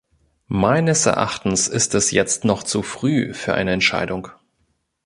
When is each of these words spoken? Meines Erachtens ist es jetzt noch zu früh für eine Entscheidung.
Meines 0.47 1.05
Erachtens 1.05 1.67
ist 1.67 1.93
es 1.93 2.09
jetzt 2.09 2.43
noch 2.43 2.63
zu 2.63 2.81
früh 2.81 3.35
für 3.35 3.53
eine 3.53 3.71
Entscheidung. 3.73 4.29